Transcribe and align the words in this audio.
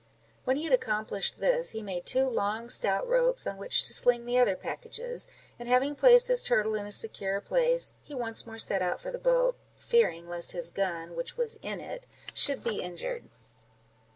When 0.45 0.55
he 0.57 0.63
had 0.63 0.73
accomplished 0.73 1.39
this, 1.41 1.73
he 1.77 1.83
made 1.83 2.07
two 2.07 2.27
long 2.27 2.69
stout 2.69 3.07
ropes 3.07 3.45
on 3.45 3.57
which 3.57 3.83
to 3.85 3.93
sling 3.93 4.25
the 4.25 4.39
other 4.39 4.55
packages; 4.55 5.27
and 5.59 5.69
having 5.69 5.93
placed 5.93 6.25
his 6.27 6.41
turtle 6.41 6.73
in 6.73 6.87
a 6.87 6.91
secure 6.91 7.39
place, 7.39 7.93
he 8.01 8.15
once 8.15 8.47
more 8.47 8.57
set 8.57 8.81
out 8.81 8.99
for 8.99 9.11
the 9.11 9.19
boat, 9.19 9.59
fearing 9.77 10.27
lest 10.27 10.53
his 10.53 10.71
gun, 10.71 11.15
which 11.15 11.37
was 11.37 11.59
in 11.61 11.79
it, 11.79 12.07
should 12.33 12.63
be 12.63 12.81
injured. 12.81 13.29